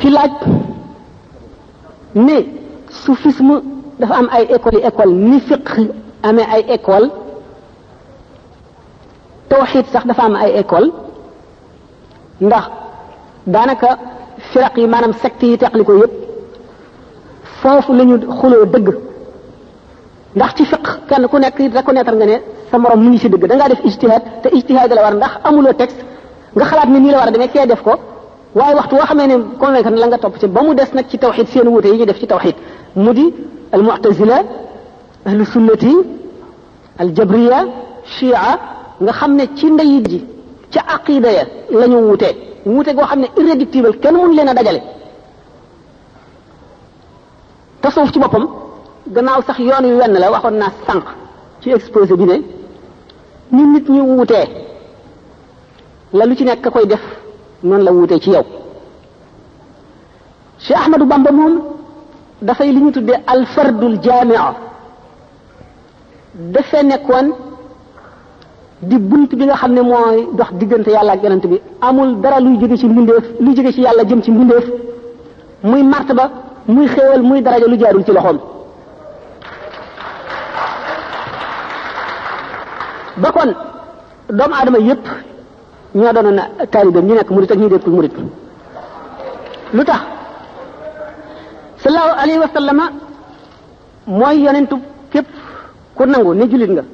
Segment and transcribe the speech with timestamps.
[0.00, 0.28] ci laaj
[2.14, 2.46] mais ne
[2.90, 3.60] soufisme
[3.98, 5.68] dafa am ay école yi école ni fiq
[6.22, 7.08] amee ay école
[9.48, 10.88] tawxiid sax dafa am ay école
[12.40, 12.66] ndax
[13.46, 13.88] daanaka
[14.52, 16.12] firaq yi maanaam sect yi teqli ko yépp
[17.60, 18.88] foofu la ñu xuloo dëgg
[20.36, 22.36] ndax ci fiq kenn ku nekk reconnaître nga ne
[22.70, 25.32] sa morom mu ngi si dëgg da ngaa def ijtihaad te ijtihaad la war ndax
[25.44, 26.00] amuloo texte
[26.56, 27.94] nga xalaat ne nii la war a demee kee def ko
[28.58, 31.16] waaye waxtu woo xamee ne convaincre la nga topp ci ba mu des nag ci
[31.22, 32.56] tawxid seen wuute yi ñu def ci tawxid
[33.04, 33.26] mu di
[33.74, 34.36] al mu'tazila
[35.28, 35.92] ahlu sunnati
[37.00, 37.60] al jabriya
[38.14, 38.42] shia
[39.02, 40.18] nga xam ne ci ndey ji
[40.72, 41.44] ca aqida ya
[41.80, 42.28] lañu wuté
[42.74, 44.80] wuté go xamne irréductible kenn mun leen a dajale
[47.80, 48.44] tasawuf ci boppam
[49.14, 51.06] gannaaw sax yoon yu wenn la waxoon naa sànq
[51.62, 52.36] ci exposé bi ne
[53.54, 54.36] ni nit ñu wuté
[56.16, 57.00] la lu ci nekk koy def
[57.62, 58.44] noonu la wutee ci yow
[60.64, 61.52] cheikh ahmadou bamba moom
[62.42, 64.54] dafay li ñu tuddee al fardul jamia
[66.34, 67.28] dafa nekkoon
[68.80, 72.38] di bunt bi nga xam ne mooy dox diggante yàlla ak yonent bi amul dara
[72.40, 74.64] luy jóge ci mbindeef luy jóge ci yàlla jëm ci mbindeef
[75.64, 76.30] muy martaba
[76.68, 78.38] muy xéewal muy daraja lu jaarul ci loxoom
[83.22, 83.52] ba kon
[84.32, 85.06] doomu aadama yépp
[85.94, 88.14] ñoo doonoon taalibeem ñu nekk murit ak ñi nekkul murit
[89.74, 90.02] lu tax
[91.82, 92.84] sallallahu alayhi wa
[94.18, 94.76] mooy yonentu
[95.10, 95.28] képp
[95.94, 96.84] ku nangu ne jullit nga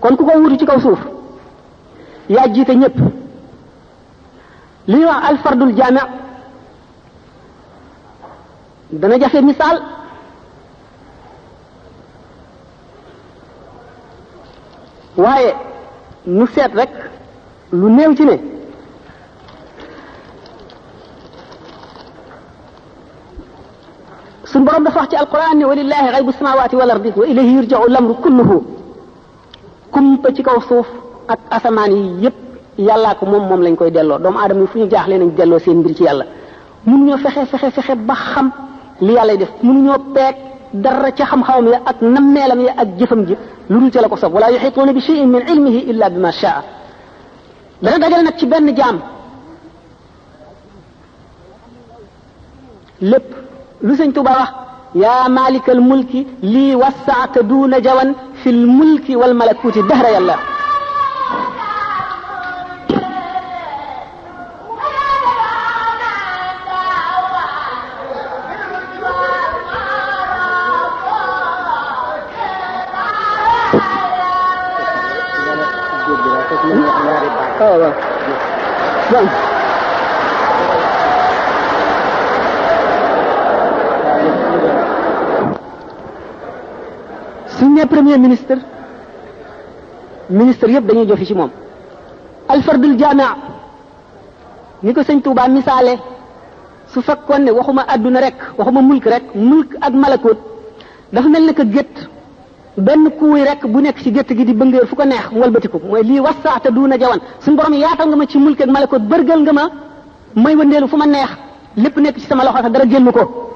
[0.00, 1.00] kon ku ko wutu ci kaw suuf
[2.30, 2.96] yaa jiite ñëpp
[4.86, 6.00] li ñuy wax alfardul jaami
[9.00, 9.78] dana jafe misaal
[15.16, 15.54] waaye
[16.26, 16.96] nu seet rekk
[17.72, 18.36] lu néew ci ne
[24.44, 27.84] sun borom dafa wax ci alquran ne walillahi ghaybu samawati wal ardi wa ilayhi yurja'u
[27.88, 28.56] al-amru kulluhu
[29.92, 30.84] kumpa ci kaw suuf
[31.28, 32.36] ak asamaan yi yépp
[32.78, 35.58] yàllaa ko moom moom lañ koy delloo doomu aadama yi fu ñu jaaxlee nañ delloo
[35.58, 36.26] seen mbir ci yàlla
[36.86, 38.48] mënuñoo fexe fexe fexe ba xam
[39.00, 40.36] li yàlla def mënuñoo peeg
[40.74, 43.34] dara ca xam-xamam ya ak nammeelam ya ak jëfam ji
[43.70, 46.62] lu dul ca la ko sob wala yuxituuna bi cheyin min ilmihi illa bima shaa
[47.82, 48.96] dana dajal nag ci benn jaam
[53.10, 53.28] lépp
[53.86, 54.50] lu sëñ tuba wax
[55.04, 56.20] yaa malikal mulki
[56.52, 58.08] lii wasaata duuna jawan
[58.40, 60.36] fi l mulki wal malakuuti dahra yàlla
[77.62, 77.94] الشقاوة
[79.12, 79.26] نعم
[87.58, 88.54] suñu premier ministre
[90.30, 91.50] ministre yépp dañuy jëfi ci moom
[92.52, 93.34] alfardul jamaa
[94.82, 95.94] ni ko sëñ tuubaa misaale
[96.92, 100.38] su fekkoon ne waxuma àdduna rek waxuma mulk rek mulk ak malakoot
[101.12, 101.96] dafa mel ne que gétt
[102.76, 105.78] benn kuuy rekk bu nekk ci gétt gi di bëngéer fu ko neex mu walbatiku
[105.78, 109.40] mooy lii wasaata duuna jawan suñu borom yaatal nga ma ci mulk ak malakoot bërgal
[109.42, 109.64] nga ma
[110.34, 111.28] may wëndeelu fu ma neex
[111.76, 113.54] lépp nekk ci sama loxo sax dara génn ko.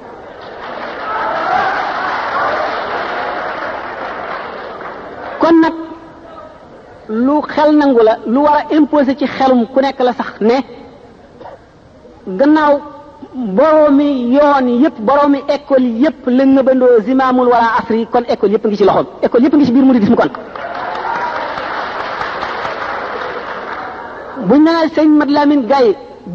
[5.39, 5.73] kon nag
[7.09, 10.63] lu xel nangu la lu war a imposer ci xelum ku nekk la sax ne
[12.37, 12.96] gannaaw.
[13.57, 18.77] boroomi yoon yëpp boroomi école yëpp la ngëbandoo zimaamul wala asri kon école yëpp ngi
[18.79, 20.31] ci loxoom école yëpp ngi ci biir muridisme kon
[24.47, 25.87] buñ naa sëñ Mat Lamin Gay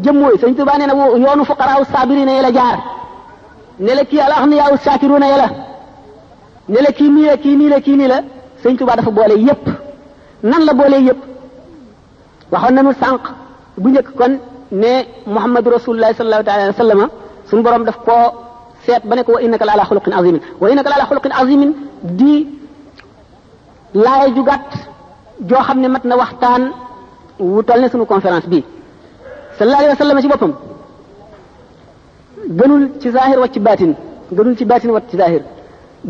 [0.03, 2.77] jëmmooy sëñ Tuubaa nee yoonu fuqaraaw saabiri na jaar
[3.79, 5.47] ne la kii al axniyaaw saakiruuna yela
[6.71, 9.65] ne la kii nii ki kii nii la kii nii dafa boole yëpp
[10.49, 11.21] nan la boole yëpp
[12.51, 13.21] waxoon nañu sànq
[13.81, 14.35] bu njëkk kon
[14.81, 14.93] ne
[15.35, 17.05] muhammadu rasulullah sallallahu taala alayhi wa sallama
[17.47, 18.25] suñu borom def koo
[18.85, 21.31] seet ba ne ko wa innaka la ala xuluqin azimin wa innaka la ala xuluqin
[21.41, 21.69] azimin
[22.19, 22.35] di
[24.05, 24.71] laaya ju gàtt
[25.49, 26.63] joo xam ne mat na waxtaan
[27.51, 28.59] wu toll ne suñu conférence bi
[29.57, 30.51] sallallahu alayhi wa ci boppam
[32.57, 33.91] gënul ci zahir wa ci baatin
[34.35, 35.41] gënul ci baatin wa ci zahir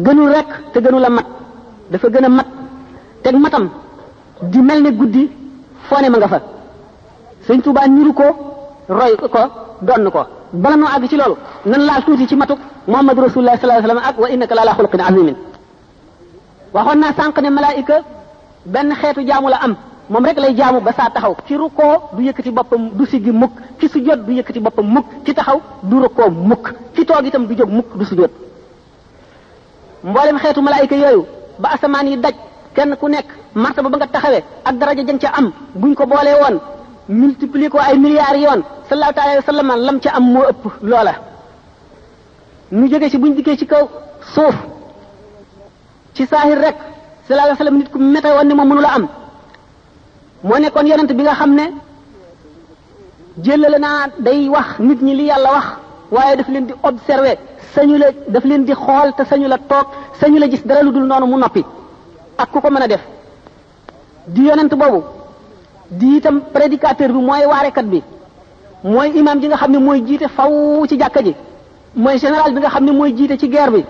[0.06, 1.26] gënul rek te gënul a mat
[1.92, 2.48] dafa gën a mat
[3.24, 3.66] teg matam
[4.52, 5.24] di mel ne guddi
[5.90, 6.40] foo ne ma nga fa
[7.46, 7.84] sëñ Tuubaa
[8.22, 8.28] ko
[8.90, 9.28] roy ko
[9.82, 11.36] donn ko bala noo àgg ci loolu
[11.66, 15.00] nan laal tuuti ci matuk muhammad rasulullah sallallahu alayhi wasallam ak wa innaka lala xuluqin
[15.02, 15.36] azimin
[16.74, 18.02] waxoon naa sànq ne malaayika
[18.66, 19.76] benn xeetu jaamu la am
[20.10, 23.54] moom rek lay jaamu ba saa taxaw ci rukkoo du yëkkati boppam du siggi mukk
[23.80, 27.56] ci sujjóot du yëkkati boppam mukk ci taxaw du rukkoo mukk ci toog itam du
[27.56, 28.32] jóg mukk du sujjóot
[30.04, 31.26] mboolem xeetu malaayika yooyu
[31.60, 32.36] ba asamaan yi daj
[32.74, 36.36] kenn ku nekk martaba ba nga taxawee ak daraja jën ca am buñ ko boolee
[36.42, 36.60] woon
[37.10, 41.16] multiplier ko ay milliards yoon sallallahu alayhi wa sallam lam ci am mo upp lola
[42.72, 43.90] ñu jóge ci buñu dikkee ci kaw
[44.34, 44.56] suuf
[46.14, 46.76] ci sahir rek
[47.28, 49.08] sallallahu alayhi wa sallam nit ku mënula am
[50.44, 51.58] moo kon yonent bi nga xam
[53.38, 53.90] jëlala na
[54.20, 55.68] day wax nit ñi li yalla wax
[56.12, 56.96] waye daf leen di talk,
[57.76, 59.88] sañu la daf leen di xol te sañu la tok
[60.22, 61.66] sañu la gis dara lu dul nonu mu noppi
[62.38, 63.02] ak ku ko mëna def
[64.28, 65.02] di yonent bobu
[66.00, 68.00] di itam prédicateur bi mooy waarekat bi
[68.84, 70.52] mooy imam ji nga xam ne mooy jiite faw
[70.90, 71.34] ci jàkka ji
[71.96, 73.84] mooy général bi nga xam ne mooy jiite ci guerre bi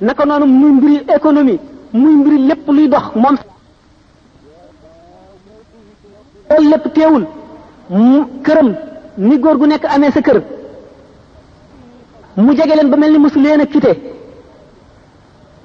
[0.00, 1.58] naka noonu muy mbiri économie
[1.92, 3.36] muy mbiri lépp luy dox moom
[6.70, 7.24] lépp teewul
[7.90, 8.74] mu këram
[9.18, 10.42] ni góor gu nekk amee sa kër
[12.36, 13.92] mu jege leen ba mel ni mosu leen a quitté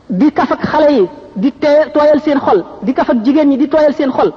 [0.09, 3.57] di kaf ak xale yi di tee tooyal seen xol di kaf ak jigéen ñi
[3.57, 4.31] di tooyal seen xol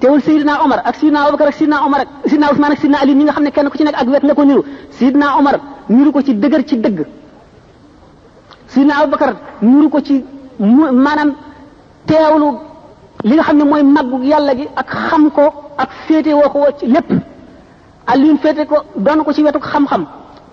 [0.00, 3.12] teewul Seydina Omar ak Seydina Abubakar ak Seydina Omar ak Seydina Ousmane ak Seydina Ali
[3.18, 4.62] ñi nga xam ne kenn ku ci nekk ak wet nga ko niru
[4.98, 5.56] Seydina Omar
[5.94, 6.98] niru ko ci dëgër ci dëgg
[8.72, 9.30] Seydina Abubakar
[9.62, 10.16] niru ko ci
[11.04, 11.30] maanaam
[12.08, 12.48] teewlu
[13.28, 15.44] li nga xam ne mooy màggu yàlla gi ak xam ko
[15.82, 17.08] ak féete woo ko ci lépp
[18.10, 20.02] Alioune féete ko doon ko ci wetuk xam-xam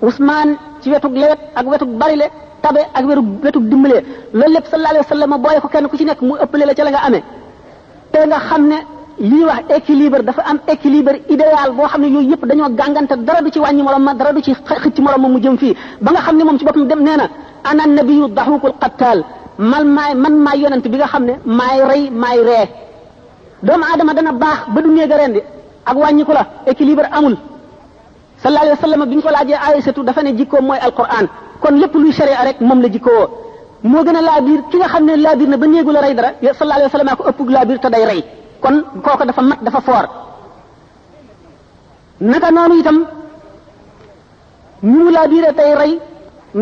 [0.01, 2.27] Ousmane ci wetuk lewet ak wetuk barile
[2.63, 4.01] tabe ak wetu wetuk dimbalee
[4.37, 6.73] loolu lépp sallallahu alayhi wa sallam booye ko kenn ku ci nekk mu ëppale la
[6.77, 7.23] ca la nga amee
[8.11, 8.77] te nga xam ne
[9.19, 13.41] lii wax équilibre dafa am équilibre idéal boo xam ne yooyu yëpp dañoo gàngante dara
[13.41, 16.11] du ci wàññi morom ma dara du ci xëcc morom ma mu jëm fii ba
[16.11, 17.29] nga xam ne moom ci boppam dem nee na
[17.63, 19.23] ana nabiyu daxukul qattaal
[19.57, 22.69] man maay man maay yonent bi nga xam ne maay rey maay ree
[23.63, 25.39] doomu aadama dana baax ba du néeg a rendi
[25.85, 27.37] ak wàññiku la équilibre amul
[28.43, 31.27] sallallahu alayhi wa sallam bi ko laajee aysatu dafa ne jikkoom mooy alquran
[31.61, 33.27] kon lépp luy sharia rek moom la jikkoo
[33.83, 36.01] moo gën a laa biir ki nga xam ne laa biir na ba néegu la
[36.01, 38.23] rey dara sallallahu alayhi wa sallam ko ëpp laa biir te rey
[38.65, 40.05] kon kooko dafa mat dafa foor
[42.29, 42.97] naka noonu itam
[44.83, 45.93] ñu mu laa biire tey rey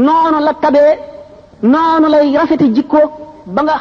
[0.05, 0.93] noonu la tabee
[1.71, 2.99] noonu lay rafeti jikko
[3.55, 3.75] ba nga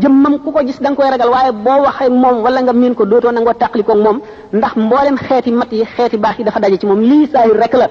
[0.00, 3.04] jëmmam ku ko gis da koy ragal waaye boo waxee moom wala nga miin ko
[3.10, 4.18] dootoo nangoo tàqalikoo moom
[4.52, 7.74] ndax mboolem xeeti mat yi xeeti baax yi dafa daje ci moom lii saahir rek
[7.80, 7.86] la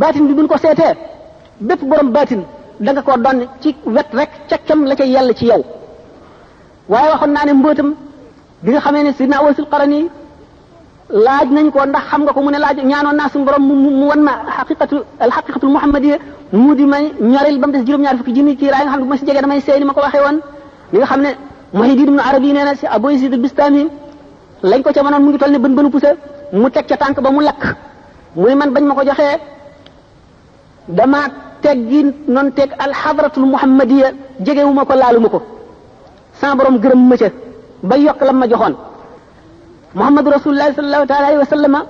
[0.00, 0.94] baatin bi buñ ko seetee
[1.66, 2.42] bépp borom baatin
[2.80, 5.62] da nga ko donn ci wet rek ca la ca yàlla ci yow
[6.88, 7.90] waaye waxoon naa ne mbóotam
[8.62, 10.08] bi nga xamee ne sidna Awasil Qarani
[11.10, 13.74] laaj nañ ko ndax xam nga ko mu ne laaj ñaanoon naa suñu borom mu
[13.98, 16.16] mu wan ma xaqiqatu alxaqiqatul muhammadiya
[16.52, 16.98] mu di ma
[17.32, 19.40] ñoril ba mu des juróom-ñaar fukki junni ci raay nga xam ne bu si jegee
[19.42, 20.38] damay seey ma ko waxee woon
[20.92, 21.28] li nga xam ne
[21.74, 23.88] Muhyiddin ibnu Arabi nee na si Abu Yazid al-Bistami
[24.62, 26.12] lañ ko ca mënoon mu ngi toll ne bën bënu pusa
[26.52, 27.62] mu teg ca tànk ba mu lakk
[28.36, 29.38] mu man bañ ma ko joxee
[30.88, 31.18] dama
[31.62, 35.40] teggi noon teg alxadratul muhammadiya jegewuma ko laaluma ko
[36.40, 37.26] sans borom gërëm ma ca
[37.82, 38.74] ba yokk lam ma joxoon
[39.98, 41.80] muhammadu rasulullahi sallallahu taala alayhi wa sallama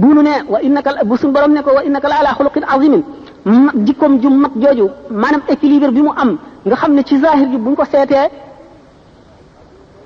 [0.00, 3.02] buunu ne wa innaka bu suñu borom ne ko wa innaka la ala xuluqin azimin
[3.86, 4.86] jikkoom ju mag jooju
[5.22, 6.30] maanaam équilibre bi mu am
[6.66, 8.28] nga xam ne ci zahir ji bu ñu ko seetee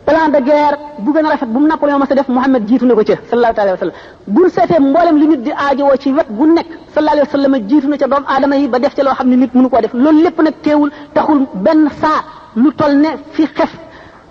[0.07, 2.95] plan de guerre bu gën a rafet bu mu Napoléon mas def Muhammad jiitu na
[2.95, 3.97] ko ca sallallahu alayhi wa sallam
[4.35, 7.33] bu ñu seetee mboolem li nit di aajowoo ci wet gu nekk sallallahu alayhi wa
[7.37, 9.69] sallam jiitu na ca doomu aadama yi ba def ca loo xam ne nit mënu
[9.69, 12.21] koo def loolu lépp nag teewul taxul benn saa
[12.57, 13.71] lu toll ne fi xef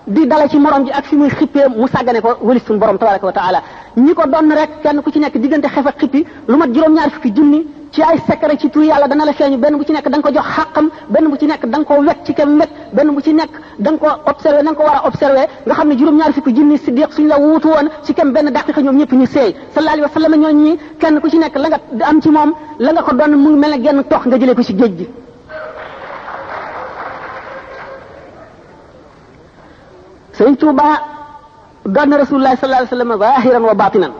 [0.05, 2.97] di dale ci morom ji ak fi muy xippé mu sagane ko wëlis suñ borom
[2.97, 3.63] tabaraka wa taala
[3.97, 7.31] ñi ko don rek kenn ku ci nekk digënté xefa xippi lu mat juróom-ñaar fukki
[7.33, 10.19] jinni ci ay secret ci tour yàlla dana la feñu benn bu ci nekk dang
[10.21, 13.21] ko jox xàqam benn bu ci nekk dang ko wet ci kem met benn bu
[13.21, 17.13] ci nekk dang ko observer nang ko wara observer nga xamni juróom-ñaar fukki jinni sidiq
[17.13, 20.09] suñ la wutu won ci kem benn daqiqa ñoom ñëpp ñu sey sallallahu alayhi wa
[20.21, 23.15] sallam ñoo ñi kenn ku ci nekk la nga am ci mom la nga ko
[23.15, 25.07] don mu ngi genn tox nga jëlé ko ci géej
[30.33, 30.99] sëriñ Tuuba
[31.85, 34.13] doon na rasulullah sallallahu alayhi wa sallam zahiran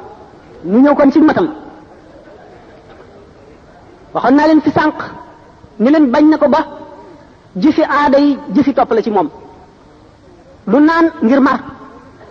[0.66, 1.48] ñëw kon ci matam
[4.14, 4.96] waxoon naa leen fi sànq
[5.80, 6.60] ni leen bañ na ko ba
[7.56, 9.30] jëfi aada yi jëfi topp la ci moom
[10.68, 11.60] lu naan ngir mar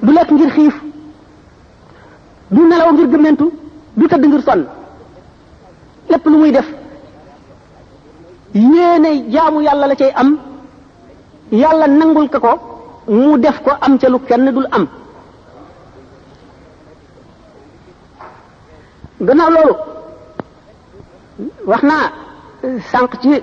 [0.03, 0.75] du lekk ngir xiif
[2.51, 3.47] du nelaw ngir gëmmentu
[3.97, 4.67] du tëdd ngir sonn
[6.11, 6.69] lépp lu muy def
[8.55, 10.39] yéene jaamu yàlla la cay am
[11.51, 12.72] yàlla nangul ko ko
[13.09, 14.87] mu def ko am ca kenn dul am
[19.21, 19.75] gannaaw loolu
[21.67, 22.05] wax naa
[22.63, 23.43] eh, sànq ci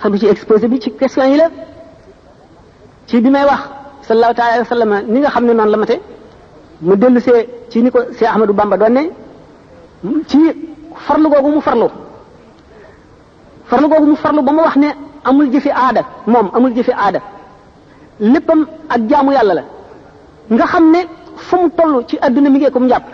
[0.00, 1.50] xadu ci exposé bi ci question yi la
[3.06, 3.62] ci bi may wax
[4.02, 5.96] sallallahu taala alayhi ni nga xam ne noonu lamate
[6.82, 9.00] mu dellu see ci ni ko see Ahmadou Bamba doon ne
[10.26, 10.38] ci
[10.96, 11.88] farlu googu mu farlu
[13.64, 14.86] farlu googu mu farlu ba mu wax ne
[15.24, 17.20] amul jëfi aada moom amul jëfi aada
[18.20, 19.62] léppam ak jaamu yàlla la
[20.50, 20.98] nga xam ne
[21.36, 23.04] fu mu toll ci àdduna mi ngi ko mu njàpp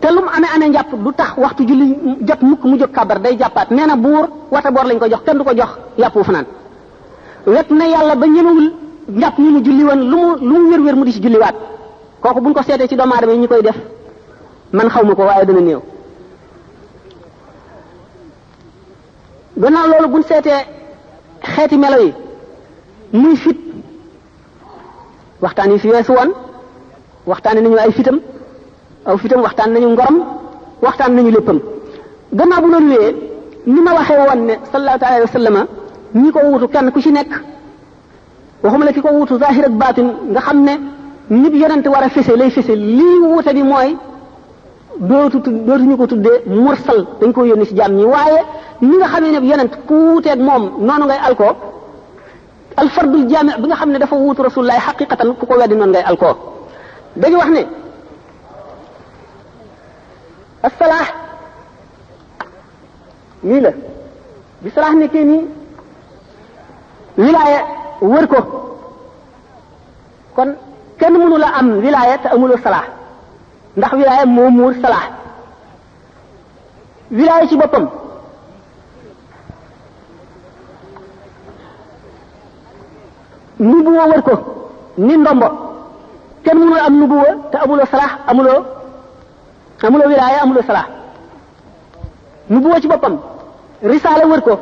[0.00, 1.96] te lu mu amee amee njàpp du tax waxtu julli
[2.28, 5.20] jot mukk mu jóg kabar day jàppaat nee na buur wata boor lañ ko jox
[5.24, 6.46] kenn du ko jox yàpp wu fanaan
[7.46, 8.72] wet na yàlla ba ñemewul
[9.08, 11.54] njàpp ñu mu julli woon lu mu wér-wér mu di ci julliwaat
[12.20, 13.76] kooku buñ ko seetee ci doomu aadama yi ñu koy def
[14.72, 15.80] man xaw ma ko waaye dana néew.
[19.56, 20.64] gannaaw loolu buñ seetee
[21.42, 22.14] xeeti melo yi
[23.12, 23.67] muy fit
[25.44, 26.30] waxtaan yi fi weesu woon
[27.30, 28.18] waxtaane nañu ay fitam
[29.08, 30.16] aw fitam waxtaan nañu ngorom
[30.84, 31.58] waxtaan nañu léppam
[32.38, 33.12] gannaaw bu loolu wéyee
[33.72, 35.60] ni ma waxee woon ne sallallahu alayhi wa sallama
[36.22, 37.32] ñi ko wuutu kenn ku ci nekk
[38.62, 40.74] waxuma la ki ko wuutu zahir ak baatin nga xam ne
[41.40, 43.90] nit yonent war a fese lay fese lii wuute bi mooy
[45.08, 48.40] dootu dootuñu ko tuddee mursal dañ ko yónni ci jaam ñi waaye
[48.88, 51.46] ni nga xamee ne yonent ku wuuteeg moom noonu ngay alko
[52.82, 56.04] alfardul jaami bi nga xam ne dafa wuutu rasulullahi xaqiqatan ku ko weddi noonu ngay
[56.10, 56.36] alkoor
[57.16, 57.62] dañu wax ne
[60.66, 61.08] asalaax
[63.48, 63.70] lii la
[64.62, 65.40] bi salaax nekkee nii
[67.18, 67.60] wilaaya
[68.30, 68.38] ko
[70.36, 70.50] kon
[70.98, 72.86] kenn mënu la am wilaaya te amuloo salaax
[73.76, 75.06] ndax wilaaya moo muur salaax
[77.10, 77.86] wilaaya ci boppam
[83.60, 84.32] nubuwa wër ko
[84.98, 85.48] ni ndombo
[86.44, 88.62] kenn mënul am nubuwa te amuloo salaax amuloo
[89.82, 90.86] amuloo wilaaya amuloo salaax
[92.50, 93.18] nubuwa ci boppam
[93.82, 94.54] risaala wër ko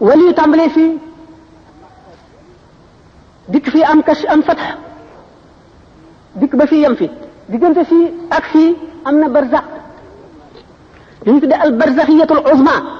[0.00, 0.98] wali tàmbalee fii
[3.48, 4.62] dikk fii am kash am fatx
[6.34, 7.10] dikk ba fii yem fi
[7.48, 9.64] diggante fii ak fii am na barzax
[11.24, 12.99] li ñu tuddee al barzaxiyatul uzma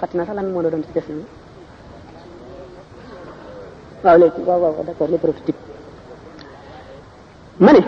[0.00, 1.18] Fatima sax lan moo la doon ci question
[4.04, 5.08] waaw léegi waaw waaw d'accord
[7.60, 7.86] les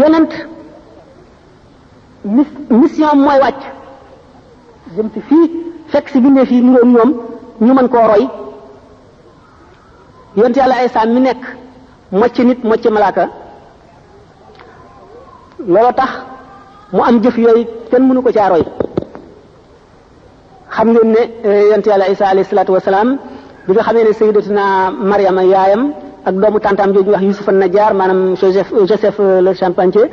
[0.00, 0.32] yonent
[2.80, 3.64] mission mooy wàcc
[5.28, 5.44] fii
[5.92, 7.10] fekk si bindee fii niroon ñoom
[7.64, 8.24] ñu mën koo roy
[10.36, 11.42] yonent yàlla Isaa mi nekk
[12.20, 13.24] mocc nit mocc malaaka
[15.72, 16.12] loolu tax
[16.92, 18.62] mu am jëf yooyu kenn mënu ko caa roy
[20.76, 23.08] xam ngeen ne eh, yonent yàlla isa alayhi salaatu wasalaam
[23.66, 24.64] bi nga xamee ne sayyidatuna
[25.10, 25.92] Mariama yaayam
[26.24, 30.10] ak doomu tantam jooju wax Yusuf an-Najjar maanaam Joseph eh, Joseph eh, le charpentier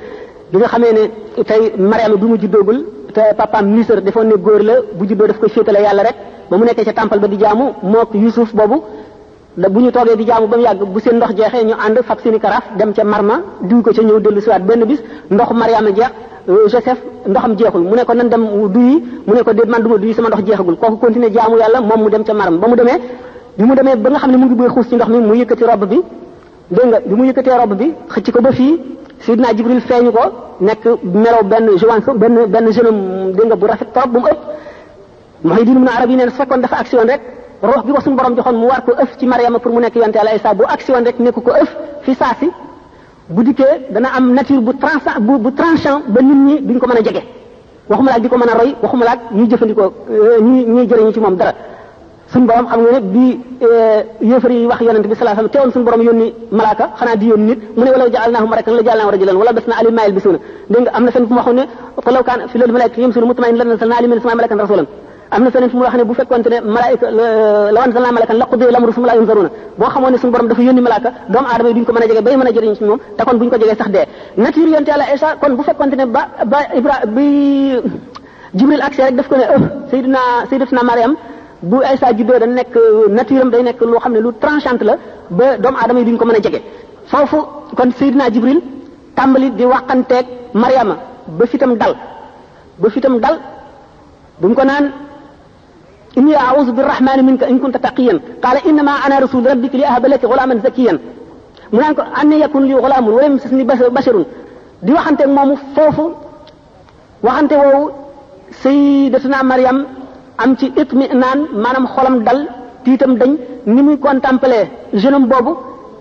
[0.51, 1.03] bi nga xamee ne
[1.43, 5.37] tey Mariama bi mu juddoogul te papaam ministre defoon ne góor la bu juddoo daf
[5.39, 6.15] koy féetale yàlla rek
[6.49, 8.83] ba mu nekkee ca temple ba di jaamu mook Yusuf boobu
[9.57, 11.99] da bu ñu toogee di jaamu ba mu yàgg bu seen ndox jeexee ñu ànd
[12.07, 15.49] fab seeni karaaf dem ca marma diw ko ca ñëw dellu siwaat benn bis ndox
[15.51, 16.11] Mariama jeex
[16.49, 19.97] joseph ndoxam jeexul mu ne ko nan dem duyi mu ne ko déet man duma
[19.97, 22.75] duyi sama ndox jeexagul kooku continuer jaamu yàlla moom mu dem ca maram ba mu
[22.75, 22.97] demee
[23.57, 25.33] bi mu demee ba nga xam ne mu ngi bëgg xuus ci ndox mi mu
[25.35, 25.99] yëkkati rob bi
[26.71, 28.81] dégg nga bi mu yëkkatee rob bi xëcc ko ba fii
[29.19, 30.23] sidna jibril feeñu ko
[30.59, 34.39] nekk melaw benn joance benn benn jeune dégg nga bu rafet trop bu mu ëpp
[35.43, 37.21] mooy diin mun arab yi neen fekkoon dafa action rek
[37.61, 39.95] rox gi ko suñu borom joxoon mu war ko ëf ci mariama pour mu nekk
[39.95, 41.69] yonte yàlla isa bu action rek nekk ko ëf
[42.01, 42.49] fi saasi
[43.35, 45.03] bu dikkee dana am nature bu trans
[45.45, 47.21] bu tranchant ba nit ñi duñ ko mën a jege
[47.89, 51.13] waxuma laak di ko mën a roy waxuma laak ñuy jëfandikoo euh, ñuy ñuy jëriñu
[51.13, 51.53] ci moom dara
[52.33, 53.25] suñ borom xam nga ne bi
[53.65, 57.25] euh, yéefar wax yonent bi sallallahu alayhi wasallam teewoon suñu borom yónni malaaka xanaa di
[57.31, 60.13] yónni nit mu ne wala ja'alnahum malakan la ja'alnahum rajulan wala bas na alim maayil
[60.17, 60.39] bi suuna
[60.81, 61.63] nga am na seen bu ma waxoon ne
[62.05, 64.87] fa law kaan fi loolu malaaka yamsuuna mutma'inna lanazalna alayhim min as-samaa'i malakan rasulan
[65.31, 67.07] am na feneen fu mu wax ne bu fekkonte ne malaayika
[67.75, 70.81] law anzalnaa malakan laqudiya al-amru summa laa yunzaruun boo xamoon ne suñu borom dafa yónni
[70.81, 73.57] malaaka doomu aadama yi duñ ko mën a jege bay kon buñ ko
[75.55, 77.75] bu fekkonte ne ba ba ibra bi
[78.55, 79.59] jibril accès rek daf oh,
[83.49, 84.93] day nekk loo xam ne lu tranchante la
[85.29, 86.61] ba doomu aadama yi duñ ko a jege
[87.05, 87.37] foofu
[87.77, 88.61] kon sayyidina jibril
[89.15, 90.95] tàmbali di waxanteeg Maryama
[91.37, 91.93] ba fitam dal
[92.81, 93.35] ba fitam dal
[94.41, 94.89] bu mu ko naan
[96.17, 100.59] inni a'udhu birrahmani minka in kunta taqiyan qala innama ana rasul rabbika li ahaba ghulaman
[100.65, 100.97] zakiyan
[101.73, 102.01] mu naan ko
[102.43, 103.33] yakun li ghulamun wa lam
[103.97, 104.25] basharun
[104.85, 106.05] di waxante ak moomu foofu
[107.25, 107.81] waxante woowu
[108.63, 109.77] sayyidatuna Maryam
[110.43, 112.39] am ci itminaan maanaam xolam dal
[112.83, 113.31] tiitam dañ
[113.73, 114.65] ni muy contempler
[115.01, 115.51] jeune boobu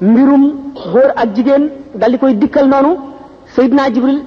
[0.08, 0.42] mbirum
[0.92, 1.64] góor ak jigéen
[2.00, 2.92] dal di koy dikkal noonu
[3.54, 4.18] Seydina Jibril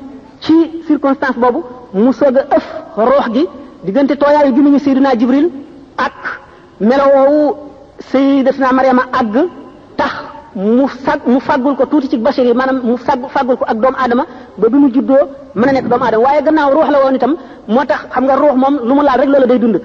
[0.43, 0.55] ci
[0.87, 1.59] circonstance boobu
[2.01, 2.65] mu soog ëf
[3.09, 3.43] roox gi
[3.85, 5.47] diggante tooyaayu gi mu ñu Seydina Jibril
[6.05, 6.15] ak
[6.89, 7.41] melowoowu
[8.11, 9.35] sayidatuna mariama àgg
[9.99, 10.13] tax
[10.77, 13.77] mu fag mu fàggul ko tuuti ci bashir yi maanaam mu sag fàggul ko ak
[13.81, 14.23] doomu aadama
[14.59, 15.23] ba bi mu juddoo
[15.57, 17.33] mën a nekk doomu aadama waaye gannaaw ruux la woon itam
[17.73, 19.77] moo tax xam nga ruux moom lu mu laal rek loola day dund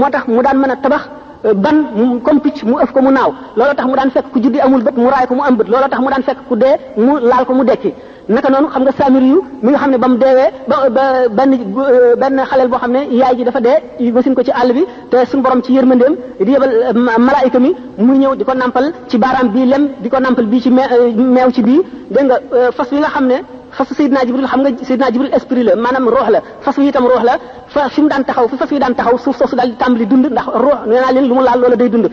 [0.00, 1.02] moo tax mu daan mën a tabax
[1.44, 4.38] ban mu comme picc mu ëf ko mu naaw looloo tax mu daan fekk ku
[4.42, 6.54] juddi amul bët mu raay ko mu am bët looloo tax mu daan fekk ku
[6.56, 7.90] dee mu laal ko mu dekki
[8.28, 11.02] naka noonu xam nga saamir yu mi nga xam ne ba mu deewee ba ba
[11.38, 11.50] benn
[12.20, 15.16] benn xaleel boo xam ne yaay ji dafa dee masin ko ci àll bi te
[15.26, 16.70] suñu borom ci yërmandeem di yebal
[17.18, 20.60] malaayika mi muy ñëw di ko nampal ci baaraam bii lem di ko nampal bii
[20.60, 21.80] ci meew ci bii
[22.10, 23.40] dégg nga euh, fas wi nga xam ne
[23.76, 27.04] fa sayyidna jibril xam nga sayyidna jibril esprit la manam roh la fa fi itam
[27.12, 27.34] roh la
[27.72, 30.06] fa fi mu daan taxaw fi fas wi daan taxaw suuf soosu dal di tàmbali
[30.10, 32.06] dund ndax roh neena len lu mu laal loola day dund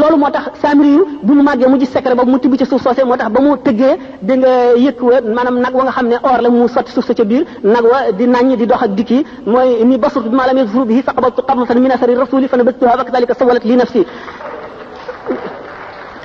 [0.00, 2.82] loolu motax samri yu bu mu magge mu ci secret ba mu tibbi ci suuf
[2.82, 3.90] soosee motax ba mu teggé
[4.28, 4.52] de nga
[4.86, 7.44] yëkk wa manam nag wa nga xamné or la mu soti suuf sa ca biir
[7.74, 9.18] nag wa di nañ di dox ak dikki
[9.52, 10.56] moy ni basur bi malam
[10.88, 14.02] bi fa faqabaltu qablatan min asri rasul fa nabattuha wa kadhalika sawalat li nafsi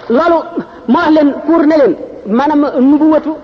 [0.10, 0.38] loolu
[0.94, 1.94] ma len pour ne len
[2.40, 3.38] manam nubuwatu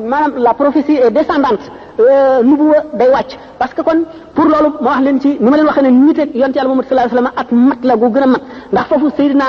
[0.00, 1.64] maanaam la prophétie est descendante
[2.00, 4.02] euh, nubuwa day wàcc parce que kon
[4.34, 6.68] pour loolu ma wax leen ci ni ma leen waxee ne nit ak yonte yàlla
[6.68, 9.44] Muhammad sallallahu ak mat la gu gën a mat ndax foofu Seydina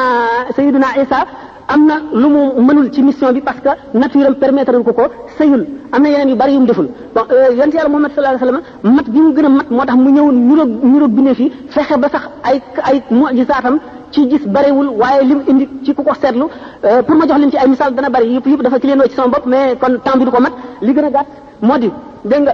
[0.55, 1.19] Seydina Isa
[1.67, 5.03] am na lu mu mënul ci mission bi parce que nature am permettre ko ko
[5.37, 8.37] sëyul am na yeneen yu bari yu mu deful donc euh, yonent yàlla Muhammad sallallahu
[8.37, 11.33] alayhi wasallam mat bi mu gën a moo tax mu ñëw ñuróog ñuróog bi ne
[11.33, 13.79] fi fexe ba sax ay ay mujisaatam
[14.11, 16.43] ci gis barewul waaye lim indi ci ku ko seetlu
[16.85, 18.99] euh, pour ma jox leen ci ay misaal dana bari yëpp yëpp dafa ci leen
[18.99, 21.25] woo ci sama bopp mais kon temps du ko mat li gën a gàtt
[21.61, 21.91] moo di
[22.25, 22.53] dégg nga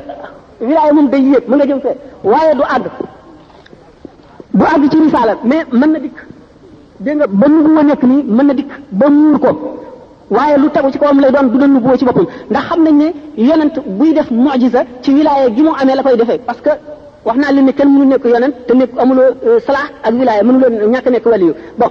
[0.62, 2.86] wilaaya moom day yëpp mën nga jëm fee waaye du àgg
[4.54, 6.20] du àgg ci risaala mais mën na dikk
[7.06, 9.50] dégg nga ba nu ma nekk nii mën na dikk ba muur ko
[10.36, 12.96] waaye lu tegu ci kawam lay doon du doon nubuwa ci boppam ndax xam nañ
[13.02, 13.08] ne
[13.48, 16.72] yonent buy def mu mujiza ci wilaaya gi mu amee la koy defee parce que
[17.28, 20.44] wax naa leen ne kenn mënu nekk yonent te nekk amuloo euh, salaax ak wilaaya
[20.44, 21.90] mënuloo ñàkk nekk waliyu bon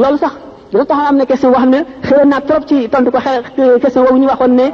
[0.00, 0.32] loolu sax
[0.72, 3.78] lu taxoon am na question wax ne xëy na trop ci tontu ko xëy euh,
[3.78, 4.66] question boobu ñu waxoon ne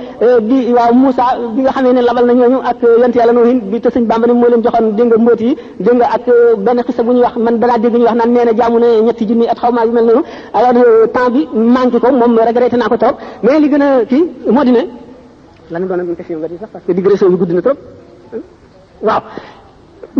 [0.49, 1.25] bi euh, waaw Moussa
[1.57, 4.05] bi nga xamee ne labal na ñooñu ak euh, yont yàlla noohin bi te sëñ
[4.11, 6.25] Bàmba ne moo leen joxoon dégg nga mbóot yi dégg nga ak
[6.64, 8.88] benn xisa bu ñuy wax man danaa dégg ñu wax naan nee na jaamu ne
[9.07, 12.77] ñetti junni at xaw maa yu mel noonu alors temps bi manqué ko moom regretté
[12.77, 14.83] naa ko trop mais li gën a kii moo di ne
[15.70, 17.77] lan doona buñu question nga di sax parce que digression bi gudd na trop
[19.03, 19.20] waaw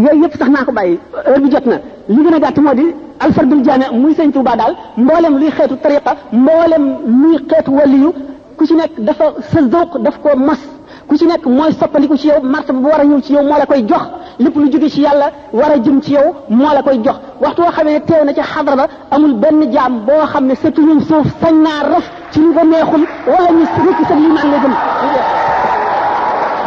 [0.02, 1.76] yooyu yëpp sax naa ko bàyyi heure bi jot na
[2.09, 2.85] li gën a gàtt moo di
[3.18, 6.85] alfardul jaame muy sëñ tuuba daal mboolem luy xeetu tariqa mboolem
[7.22, 8.12] luy xeetu waliyu
[8.59, 10.61] ku ci nekk dafa sa zawq daf ko mos
[11.09, 13.56] ku ci nekk mooy soppaliku ci yow marta bu war a ñëw ci yow moo
[13.59, 14.02] la koy jox
[14.38, 17.62] lépp lu jóge ci yàlla war a jëm ci yow moo la koy jox waxtu
[17.62, 21.00] woo xamee teew na ci xadra ba amul benn jaam boo xam ne sa tuñum
[21.00, 24.59] suuf sañ naa raf ci lu ko neexul wala ñu rëkk sa limaan la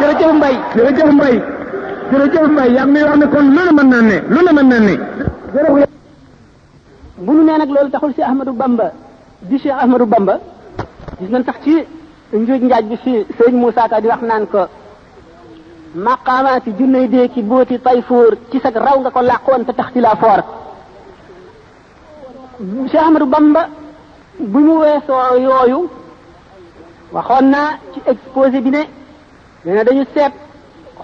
[0.00, 1.42] jërëjëf mbay jërëjëf mbay
[2.12, 4.94] jërëjëf Mbaye yaa ngi wax ne kon loolu mën naa ne loolu mën naa ne.
[7.26, 8.92] bu ñu nee nag loolu taxul ci Ahmadou Bamba
[9.42, 10.38] di Cheikh Ahmadou Bamba
[11.20, 11.76] gis nañ tax ci
[12.32, 14.66] njuuj njaaj bi si sëñ Moussa Ka di wax naan ko
[15.94, 20.00] maqaamaati junnay dee ki booti tayfoor ci sag raw nga ko làqoon te tax ci
[20.00, 20.40] laa foor
[22.90, 23.68] Cheikh Ahmadou Bamba
[24.40, 25.88] bu mu weesoo yooyu
[27.12, 28.84] waxoon na ci exposé bi ne
[29.64, 30.32] nee na dañu seet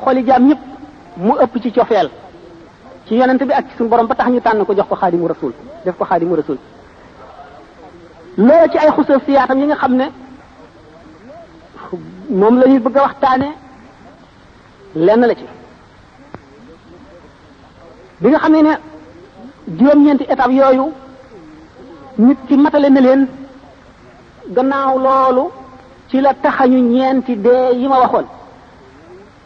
[0.03, 0.76] xoli jaam ñëpp
[1.17, 2.11] mu ëpp ci cofeel
[3.07, 5.53] ci yenent bi ak ci borom ba tax ñu tànn ko jox ko xaadimu rasul
[5.85, 6.57] def ko xaadimu rasul
[8.37, 10.05] loola ci ay xususiyaatam yi nga xam ne
[12.31, 13.49] moom lañuy bëgg a waxtaane
[14.95, 15.47] lenn la ci
[18.21, 18.75] bi nga xam ne ne
[19.79, 20.93] juróom-ñeenti étape yooyu
[22.19, 23.27] nit ki matale na leen
[24.49, 25.49] gannaaw loolu
[26.09, 28.27] ci la taxañu ñeenti dee yi ma waxoon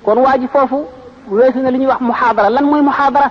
[0.02, 0.87] kon waa foofu
[1.28, 3.30] weesu na li ñuy wax muhaadara lan mooy muhaadara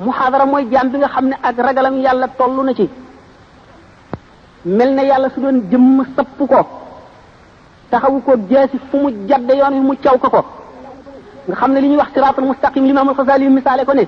[0.00, 2.88] muhaadara mooy jaam bi nga xam ne ak ragalam yàlla toll na ci
[4.64, 6.60] mel na yàlla su doon jëmm sëpp ko
[7.90, 10.44] taxawu ko jeesi fu mu jadde yoon wi mu caw ko ko
[11.48, 14.02] nga xam ne li ñuy wax siraatul mustaqim li imam alxasali yu misaale ko ne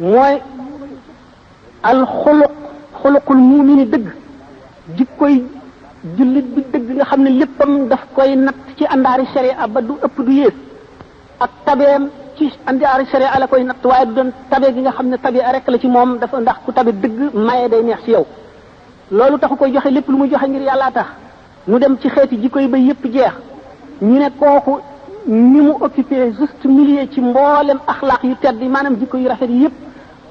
[0.00, 0.38] mooy
[1.82, 2.52] al xuluq
[3.02, 4.06] xuluqul mumini dëgg
[4.96, 5.44] jikkoy
[6.16, 9.92] jullit bi dëgg nga xam ne léppam daf koy natt ci àndaari sharia ba du
[10.04, 10.54] ëpp du yées
[11.40, 15.08] ak tabeem ci andiaari sharia la koy natt waaye du doon tabe gi nga xam
[15.08, 18.10] ne tabe rek la ci moom dafa ndax ku tabe dëgg maye day neex ci
[18.10, 18.26] yow
[19.10, 21.06] loolu taxu koy joxe lépp lu muy joxe ngir yàllaa tax
[21.66, 23.32] mu dem ci xeeti jikko yi ba yépp jeex
[24.00, 24.78] ñu ne kooku
[25.26, 29.50] ni mu occupé juste milieu ci mboolem axlaaq yu tedd yi maanaam jikko yu rafet
[29.50, 29.72] yépp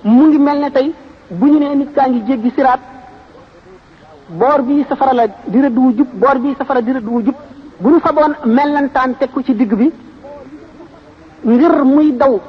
[0.03, 0.91] mu ngi mel ne tey
[1.29, 2.79] bu ñu nee nit kaa ngi jéggi siraat
[4.29, 7.35] boor bi safara la di rëdd wu jub boor bi safara di rëdd wu jub
[7.79, 9.91] bu ñu faboon mellantaan teg ko ci digg bi
[11.45, 12.39] ngir muy daw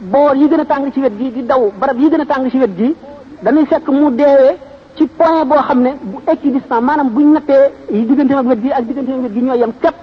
[0.00, 2.50] boor yi gën a tàng ci wet gi di daw barab yi gën a tàng
[2.50, 2.94] ci wet gi
[3.42, 4.56] dañuy fekk mu deewee
[4.94, 8.70] ci point boo xam ne bu équidistant maanaam buñ nattee yi digganteem ak wet gi
[8.70, 9.94] ak digganteem ak wet gi ñoo yem képp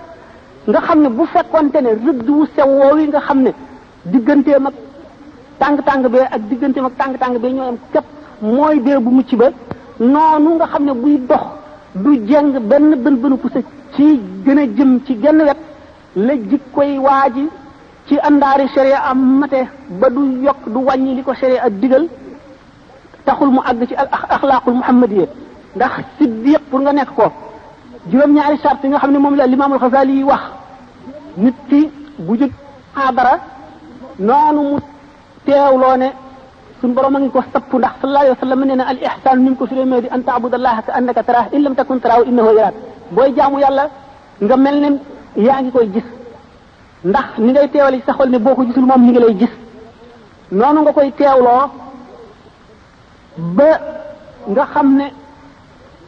[0.68, 3.52] nga xam ne bu fekkonte ne rëdd wu sew woowu nga xam ne
[4.06, 4.74] digganteem ak
[5.60, 8.04] tàng-tàng bee ak digganteem ak tàng-tàng bee ñoo yem képp
[8.42, 9.50] mooy dee bu mucc ba
[10.00, 11.42] noonu nga xam ne buy dox
[11.94, 13.64] du jeng benn bën bënu pousse
[13.96, 15.58] ci gën a jëm ci genn wet
[16.16, 17.48] la jik koy waaji
[18.14, 19.60] ci àndaari sharia am mate
[20.00, 22.06] ba du yokk du wàññi li ko sharia digal
[23.26, 25.26] taxul mu àgg ci al axlaaqul muhammadiya
[25.76, 27.26] ndax siddiq pour nga nekk ko
[28.12, 30.44] juróom-ñaari sart yi nga xam ne moom la limaamul xasaali yi wax
[31.38, 31.80] nit ki
[32.26, 32.52] bu jut
[32.96, 33.36] xaadara
[34.20, 34.78] noonu mu
[35.46, 36.10] teewloo ne
[36.80, 39.56] suñ borom a ngi ko sapp ndax sallallahu alayhi wa nee na al ihsaan ni
[39.56, 42.76] ko firee di an taabudallaha ka annaka taraahu in lam takun taraahu innahu yaraak
[43.16, 43.86] booy jaamu yàlla
[44.44, 44.90] nga mel ne
[45.46, 46.04] yaa ngi koy gis
[47.06, 49.36] ndax ni ngay teewale ci sa xol ne boo ko gisul moom mi ngi lay
[49.38, 49.52] gis
[50.52, 51.66] noonu nga koy teewloo
[53.56, 53.64] ba
[54.50, 55.04] nga xam ne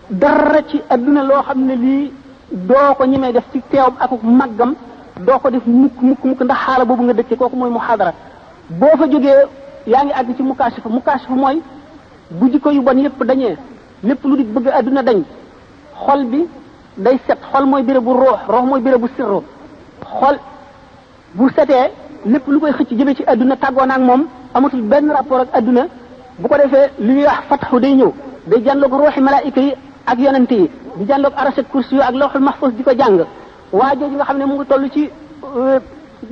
[0.09, 2.13] dara ci adduna loo xam ne lii
[2.51, 4.73] doo ko ñemee def ci teew akuk màggam
[5.19, 8.13] doo ko def mukk mukk ndax xaala boobu nga dëkkee kooku mooy mu muxaadara
[8.69, 9.41] boo fa jógee
[9.87, 11.61] yaa ngi àgg ci mukaasifa mukaasifa mooy
[12.31, 13.57] bu jikko yu bon yépp dañee
[14.03, 15.23] lépp lu di bëgg adduna dañ
[16.05, 16.47] xol bi
[16.97, 19.41] day set xol mooy bérébu roox roox mooy bérébu sirru
[20.03, 20.39] xol
[21.39, 21.85] bu setee
[22.31, 24.21] lépp lu koy xëcc jëme ci àdduna tàggoon ak moom
[24.53, 25.83] amatul benn rapport ak àdduna
[26.39, 28.11] bu ko defee li ñuy wax fatxu day ñëw
[28.47, 29.73] day jànloog ruuxi malaayika yi
[30.11, 33.19] ak yonante yi di jànloog arasat kursi ak lawxul mahfuz di ko jàng
[33.73, 35.09] waa jooju nga xam ne mu ngi toll ci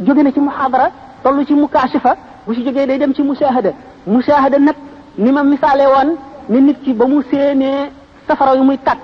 [0.05, 0.89] jóge na ci muhaadara
[1.23, 2.15] toll ci mukaasifa
[2.47, 3.71] bu ci jógee day dem ci musaahada
[4.07, 4.75] musaahada nag
[5.17, 6.09] ni ma misaale woon
[6.49, 7.91] ne nit ki ba mu séenee
[8.27, 9.01] safara yu muy tàkk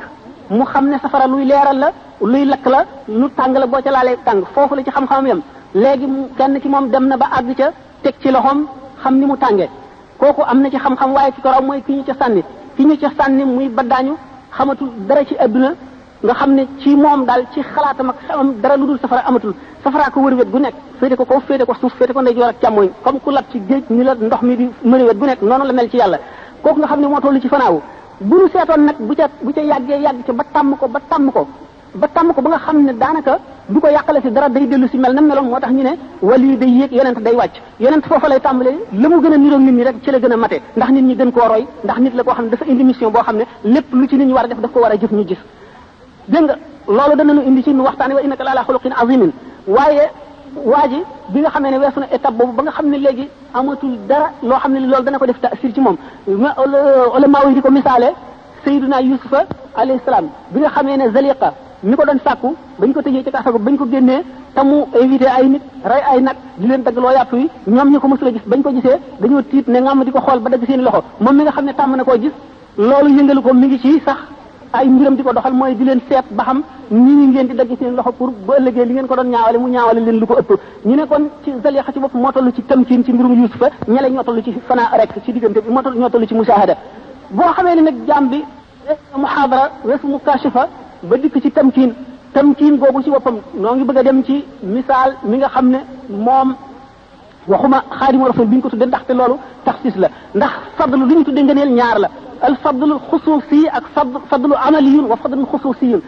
[0.49, 3.91] mu xam ne safara luy leeral la luy lak la nu tàng la boo ca
[3.91, 5.41] laalee tàng foofu la ci xam xam yam
[5.73, 7.71] léegi kenn ci moom dem na ba àgg ca
[8.03, 8.65] teg ci loxom
[9.03, 9.67] xam ni mu tàngee
[10.17, 12.41] kooku am na ci xam-xam waaye ci koraw raw mooy ki ñu ca sànni
[12.77, 14.15] ki ñu ca sànni muy baddaañu
[14.51, 15.73] xamatul dara ci àdduna
[16.23, 19.53] nga xam ne ci moom daal ci xalaatam ak xamam dara lu dul safara amatul
[19.83, 22.49] safara ko wër wet gu nekk féete ko kaw féete ko suuf féete ko ndeyjoor
[22.49, 25.25] ak càmmooñ comme ku lab ci géej ñu la ndox mi di mëri wet gu
[25.25, 26.17] nekk noonu la mel ci yàlla
[26.61, 27.79] kooku nga xam ne moo tollu ci fanaawu
[28.21, 30.99] bu nu seetoon nag bu ca bu ca yàggee yàgg ca ba tàmm ko ba
[31.09, 31.47] tàmm ko
[31.95, 34.87] ba tàmm ko ba nga xam ne daanaka du ko yàqale si dara day dellu
[34.89, 38.03] si mel na meloon moo tax ñu ne wali day yéeg yonent day wàcc yonent
[38.07, 40.37] foofa lay tàmbalee la mu gën a niroog nit ñi rek ci la gën a
[40.37, 42.83] mate ndax nit ñi gën koo roy ndax nit la koo xam ne dafa indi
[42.83, 45.25] mission xam ne lépp lu ci war a def daf ko war a jëf ñu
[45.27, 45.37] gis
[46.27, 46.55] dégg nga
[46.87, 49.31] loolu danañu indi ci nu waxtaane wa innaka laalaa xuluqin azimin
[49.67, 50.03] waaye
[50.65, 50.99] waa ji
[51.33, 54.27] bi nga xam ne weesu na étape boobu ba nga xam ne léegi amatul dara
[54.43, 55.97] loo xam ne loolu dana ko def tasir ci moom
[56.27, 58.13] ulama yi di ko misaale
[58.63, 63.01] sayyiduna yusufa alayhi salaam bi nga xamee ne zaliqa ñi ko doon sàkku bañ ko
[63.01, 64.21] tëjee ci kaso ba bañ ko génnee
[64.53, 67.89] te mu invité ay nit rey ay nag di leen dagg loo yàpp yi ñoom
[67.93, 70.49] ñi ko mësula gis bañ ko gisee dañoo tiit ne ngam di ko xool ba
[70.49, 72.31] dagg seen loxo moom mi nga xam ne tàmm na koo gis
[72.77, 74.17] loolu yëngalu ko mi ngi ci sax
[74.73, 77.53] ay mbiram di ko doxal mooy di leen seet ba xam ñi ñi ngeen di
[77.55, 80.25] dagg seen loxo pour bu ëllëgee li ngeen ko doon ñaawale mu ñaawale leen lu
[80.27, 80.51] ko ëpp
[80.85, 84.09] ñu ne kon ci zalixa ci bopp moo toll ci tamkin ci mbirum yusufa ñele
[84.11, 86.27] ñoo toll ci fana rek ci diggante bi moo toll
[91.03, 91.93] ba dikk ci tamkiin
[92.33, 95.79] tamkiin googu ci boppam noo ngi bëgg a dem ci misaal mi nga xam ne
[96.09, 96.55] moom
[97.47, 99.35] waxuma xaadimu rasul bi ñu ko tudde ndaxte loolu
[99.65, 102.09] taxsis la ndax fadlu li ñu tudde ngëneel ñaar la
[102.41, 106.01] al fadlu xusuusi ak fad fadlu amaliyun wa fadlu xusuusiyun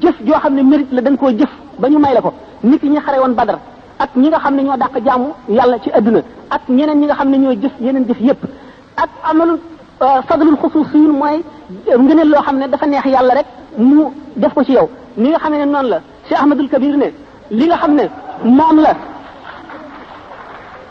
[0.00, 2.32] jëf joo xam ne mérite la dañ koo jëf ba ñu may la ko
[2.64, 3.58] nit ñi xare woon badar
[3.98, 7.14] ak ñi nga xam ne ñoo dàq jaamu yàlla ci adduna ak ñeneen ñi nga
[7.14, 8.40] xam ne ñoo jëf yeneen jëf yépp
[8.96, 9.58] ak amalu
[10.04, 11.40] فضل الخصوصين موي
[11.88, 13.46] نغن لو خامني دا فا نيه يالا رك
[13.78, 14.86] مو ديف كو سي يو
[15.22, 17.10] نيغا خامني نون لا سي احمد الكبير ني
[17.50, 18.06] ليغا خامني
[18.44, 18.92] موم لا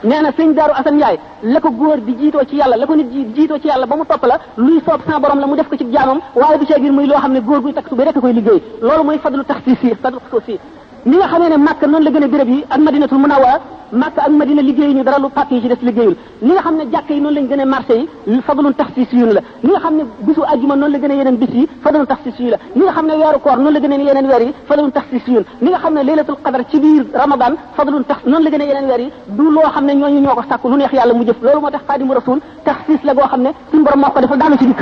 [0.04, 1.18] نانا سيغ دارو اسان ياي
[1.52, 4.80] لاكو غور دي جيتو سي يالا لاكو نيت جيتو سي يالا بامو توب لا لوي
[4.86, 7.40] سوب سان بروم لا مو ديف كو سي جامم واي دي شيغير موي لو خامني
[7.48, 10.60] غور بو تاكتو بي رك كوي ليغي لولو موي فضل التخصيص فضل الخصوصين
[11.06, 13.58] ni nga xamene makka non la gëna a yi ak madinatul munawara
[13.92, 17.20] makka ak madina liggéey ñu dara lu pàkk ci def liggéeyul ni nga xamne jakkay
[17.20, 20.90] non lañu gëna marché yi fadlun takhsis yu la ni nga xamne bisu aljuma non
[20.92, 23.58] la gëna yenen yeneen bis yi fadlun taxsis yun la ni nga xamne yaru koor
[23.58, 26.62] non la gëna yenen yeneen weer yi fadlun taxsis yun li nga xamne laylatul qadr
[26.70, 30.10] ci bir ramadan fadlun tax non la gëna yenen yeneen yi du lo xamne ñoo
[30.10, 33.14] ñu ñoko sakku lu neex yàlla mu jëf lolu moo tax xaadimu rasul takhsis la
[33.16, 34.82] go xamne sun borom moko ko defal daanu ci dik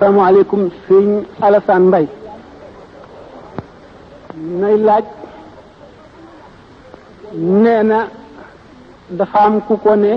[0.00, 1.06] salaamaaleykum sëñ
[1.46, 2.08] Alassane Mbaye
[4.60, 5.04] nay laaj
[7.62, 7.98] nee na
[9.18, 10.12] dafa am ku ko ne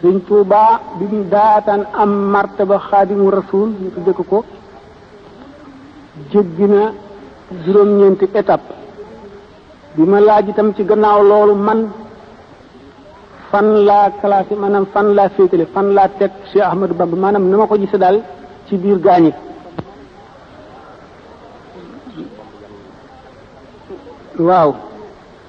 [0.00, 0.60] sëñ Tuuba
[0.98, 4.38] bi mu daataan am martaba xaadimu rasul ñu tudde ko ko
[6.30, 6.82] jéggi na
[7.64, 8.68] juróom-ñeenti étape
[9.94, 11.80] bi ma laaj itam ci gannaaw loolu man
[13.50, 17.56] fan laa classé maanaam fan laa féetale fan laa teg Cheikh Ahmadou Bamba maanaam na
[17.60, 18.18] ma ko gise daal
[18.68, 19.32] ci biir gaañi
[24.48, 24.70] waaw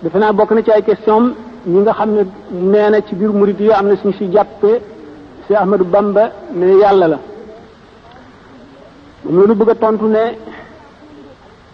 [0.01, 1.23] defe naa bokk na ci ay question
[1.71, 2.23] ñi nga xam ne
[2.71, 4.77] nee na ci biir murid yi am na suñu si jàppee
[5.47, 6.25] si Ahmadou Bamba
[6.59, 7.19] ne yàlla la
[9.23, 10.23] moom la ñu bëgg tontu ne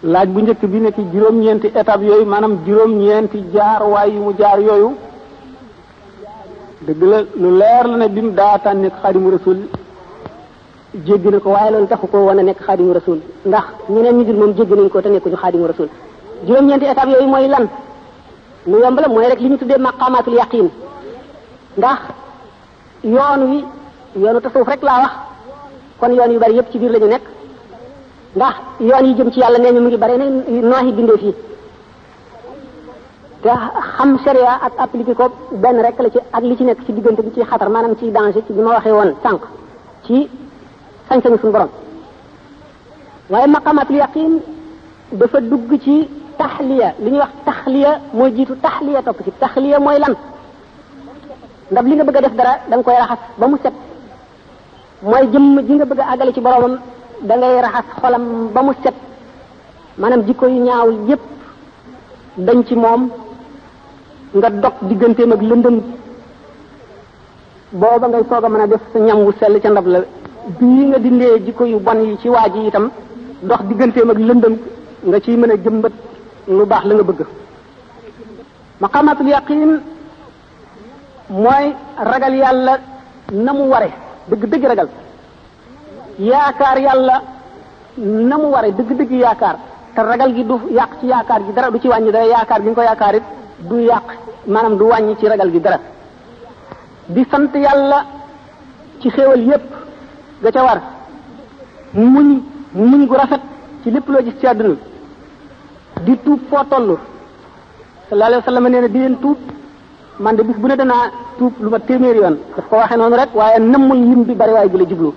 [0.03, 4.60] laaj bu njëkk bi nekk juróom-ñeenti étape yooyu maanaam juróom-ñeenti jaar waay yu mu jaar
[4.60, 4.89] yooyu
[6.86, 9.58] dëgg la lu leer la ne bi mu daa tànn xaadimu rasul
[10.95, 14.23] jéggi na ko waaye loolu taxu ko woon a nekk xaadimu rasul ndax ñeneen ñu
[14.25, 15.88] dul moom jéggi nañ ko te nekkuñu xaadimu rasul
[16.45, 17.67] juróom-ñeenti étape yooyu mooy lan
[18.67, 20.69] lu yomb la mooy rek li ñu tuddee maqamatul yaqin
[21.79, 21.99] ndax
[23.06, 23.65] yoon wi
[24.21, 25.12] yoonu tasawuf rek laa wax
[25.99, 27.23] kon yoon yu bari yëpp ci biir la ñu nekk
[28.36, 30.25] ndax yoon yi jëm ci yàlla nee ñu mu ngi bari na
[30.69, 31.34] nooxi bindee fii
[33.41, 33.49] te
[33.97, 35.23] xam sharia ak appliqué ko
[35.56, 38.12] benn rek la ci ak li ci nekk ci diggante bi ci xatar maanaam ci
[38.12, 39.41] danger ci bi ma waxee woon sànq
[40.06, 40.29] ci
[41.13, 41.69] sañ-sañu suñu borom
[43.32, 44.34] waaye maqamatul yaqin
[45.19, 46.08] dafa dugg ci
[46.39, 50.13] tahliya li ñuy wax tahliya mooy jiitu tahliya topp ci tahliya mooy lan
[51.71, 53.73] ndab li nga bëgg a def dara da nga koy raxas ba mu set
[55.10, 56.76] mooy jëmm ji nga bëgg a àggale ci boromam
[57.28, 58.23] da ngay raxas xolam
[58.54, 58.95] ba mu set
[59.99, 61.21] maanaam jikko yu ñaaw yépp
[62.38, 63.10] dañ ci moom
[64.38, 65.76] nga dog digganteem ak lëndëm
[67.80, 69.99] booba ngay soog a mën a def sa ñam wu sell ca ndab la
[70.47, 72.89] bii nga dindee jikko yu bon yi ci waa ji itam
[73.43, 74.56] dox digganteem ak lëndëm
[75.08, 75.93] nga ci mën a jëmbët
[76.47, 77.21] lu baax la nga bëgg
[78.82, 79.79] maqamatul yaqin
[81.29, 82.79] mooy ragal yàlla
[83.32, 83.89] na mu ware
[84.29, 84.89] dëgg dëgg ragal
[86.19, 87.21] yaakaar yàlla
[87.97, 89.56] na mu ware dëgg dëgg yaakaar
[89.95, 92.69] te ragal gi du yàq ci yaakaar gi dara du ci wàññi dara yaakaar gi
[92.69, 93.15] nga ko yaakaar
[93.60, 94.06] du yàq
[94.47, 95.79] maanaam du wàññi ci ragal gi dara
[97.08, 98.03] di sant yàlla
[98.99, 99.71] ci xéewal yépp
[100.43, 100.79] ga ca war
[102.13, 102.27] muñ
[102.89, 103.41] muñ gu rafet
[103.82, 104.77] ci lépp loo gis ci àdduna
[106.06, 106.89] di tuub foo toll
[108.08, 109.39] sallallahu alayhi wasallam neena di leen tuub
[110.23, 110.95] man de bis bu ne dana
[111.38, 114.53] tuub lu ma téeméer yoon daf ko waxe noonu rek waaye namul yim bi bari
[114.53, 115.12] waay gi la jublu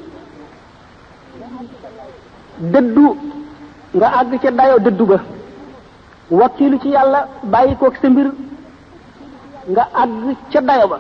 [2.72, 3.06] dëddu
[3.96, 5.18] nga àgg ca dayoo dëddu ba
[6.30, 7.20] wakilu ci yàlla
[7.52, 8.28] bàyyi koog sa mbir
[9.70, 10.98] nga àgg ca dayo ba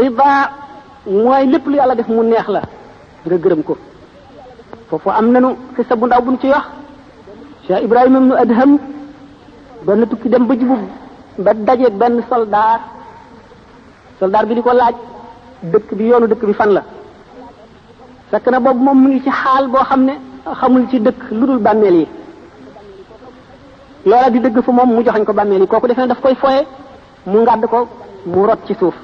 [0.00, 0.28] riba
[1.06, 2.62] mooy lépp lu yàlla def mu neex la
[3.24, 3.76] nga gërëm ko
[4.88, 6.66] foofu am nanu xisa bu ndaw buñ ci wax
[7.66, 8.78] Cheikh Ibrahima ibnu Adham
[9.86, 10.76] benn tukki dem ba jibu
[11.38, 12.80] ba daje benn soldaar
[14.18, 14.94] soldaar bi di ko laaj
[15.62, 16.82] dëkk bi yoonu dëkk bi fan la
[18.30, 20.14] fekk na boobu moom mu ngi ci xaal boo xam ne
[20.58, 22.08] xamul ci dëkk lu dul bàmmeel yi
[24.04, 26.34] loola di dëgg fu moom mu joxañ ko bàmmeel yi kooku defe ne daf koy
[26.34, 26.66] foye
[27.26, 27.88] mu ngàdd ko
[28.26, 28.94] mu rot ci suuf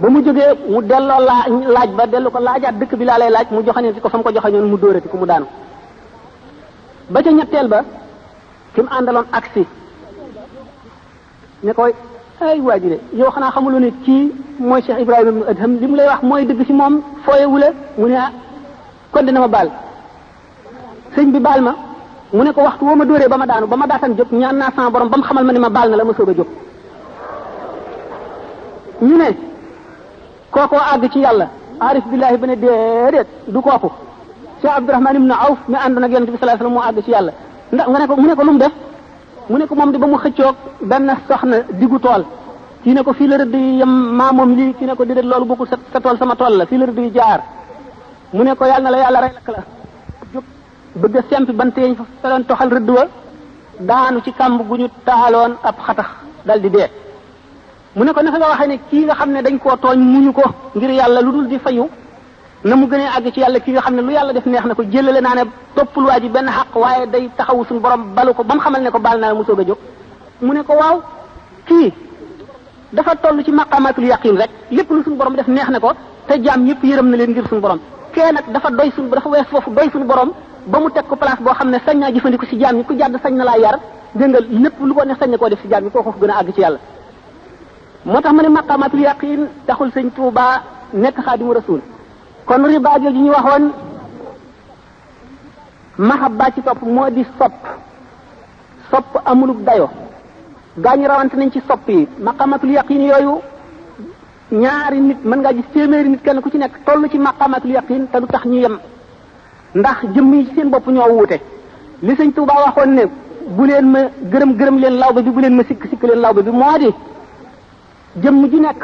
[0.00, 1.42] ba mu jógee mu delloo laa
[1.76, 4.24] laaj ba dellu ko laajaat dëkk bi laa lay laaj mu joxañati ko fa mu
[4.26, 5.46] ko joxañoon mu dóorati ko mu daanu
[7.12, 7.80] ba ca ñetteel ba
[8.74, 9.64] ki mu àndaloon agsi
[11.64, 11.92] ne koy
[12.46, 13.90] ay waa ji de yow xanaa xamuloo ne
[15.02, 18.30] Ibrahima ibnu Adham li mu lay wax mooy dëgg ci moom fooyewula mu ne ah
[19.12, 19.68] kon dina ma baal
[21.14, 21.72] sëñ bi baal ma
[22.36, 24.56] mu ne ko waxtu woo ma dóoree ba ma daanu ba ma daataan jóg ñaan
[24.60, 26.34] naa sama borom ba mu xamal ma ne ma baal na la ma soog a
[26.38, 26.48] jóg
[29.06, 29.49] ñu ne
[30.52, 31.46] kookoo àgg ci yàlla
[31.88, 33.88] arif billahi ba ne déedéet du kooku
[34.60, 37.10] cheikh abdourahman ibnu awf mi àndoon ak yonent bi sallallahu alayhi wasallam mu àgg ci
[37.14, 37.32] yàlla
[37.72, 38.72] ndax nga ne ne ko lu def
[39.50, 40.56] mu ne ko moom di ba mu xëccoog
[40.90, 42.22] benn soxna diggu tool
[42.84, 45.24] kii ne ko fii la rëdd yi yem maa moom lii kii ne ko déedéet
[45.30, 47.40] loolu bokkul sa tool sama tool la fii la rëdd yi jaar
[48.34, 49.62] mu ne ko yàlla la yàlla rey lakk la
[50.34, 50.44] jóg
[51.00, 53.04] bëgg a sempi bante yi fa doon toxal rëdd wa
[53.88, 56.08] daanu ci kàmb gu ñu taaloon ab xatax
[56.46, 56.88] dal di dee
[57.96, 60.32] mu ne ko naka nga waxee ne kii nga xam ne dañ koo tooñ ñu
[60.32, 60.42] ko
[60.76, 61.88] ngir yàlla lu dul di fayu
[62.62, 64.74] na mu gënee àgg ci yàlla kii nga xam ne lu yàlla def neex na
[64.74, 68.32] ko jëlale naa ne toppul waa ji benn xaq waaye day taxawu suñu borom balu
[68.34, 69.76] ko ba mu xamal ne ko baal naa mu soog a jóg
[70.40, 71.00] mu ne ko waaw
[71.66, 71.92] kii
[72.92, 75.90] dafa toll ci maqamatul yaqin rek lépp lu suñu borom def neex na ko
[76.28, 77.80] te jaam ñëpp yërëm na leen ngir suñu borom
[78.14, 80.30] kee nag dafa doy suñu dafa wees foofu doy suñu borom
[80.66, 83.34] ba mu teg ko place boo xam ne sañ naa jëfandiku si ku jàdd sañ
[83.34, 83.78] na laa yar
[84.14, 86.30] dégg nga lépp lu ko ne sañ na koo def si jaam ñi koo gën
[86.30, 86.78] a ci yàlla
[88.04, 90.62] moo tax ma ne maqamatul yaqin taxul sëñ Tuuba
[90.94, 91.80] nekk xaadimu rasul
[92.46, 93.68] kon riba jooju ñu waxoon
[95.98, 97.52] mahabba ci topp moo di sopp
[98.90, 99.88] sopp amulub dayo
[100.78, 103.40] ñu rawante nañ ci sopp yi maqamatul yaqin yooyu
[104.52, 108.06] ñaari nit mën ngaa gis téeméeri nit kenn ku ci nekk toll ci maqamatul yaqin
[108.10, 108.78] te du tax ñu yem
[109.74, 111.38] ndax jëm yi ci seen bopp ñoo wuute
[112.00, 113.02] li sëñ Tuuba waxoon ne
[113.50, 113.98] bu leen ma
[114.32, 116.86] gërëm gërëm leen lawbe bi bu leen ma sikk sikk leen lawbe bi moo di
[118.16, 118.82] jëmm ju nekk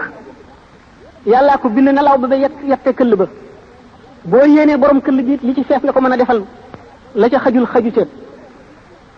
[1.27, 3.27] yàllaa ko bind nelaw ba ba yett yette këll ba
[4.25, 6.43] boo yéenee borom këll bi li ci fees nga ko mën a defal
[7.15, 8.03] la ca xajul xaju ca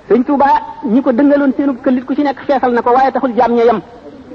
[0.09, 0.47] sëñ Tuuba
[0.85, 3.64] ñi ko dëngaloon seenub këllit ku ci nekk feesal na ko waaye taxul jaam ña
[3.64, 3.81] yem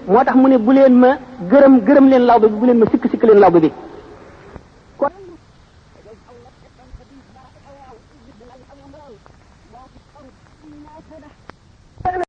[0.08, 1.18] moo tax mu ne bu leen ma
[1.50, 3.74] gërëm gërëm leen lawbe bi bu leen ma sikk sikk leen lawbe bi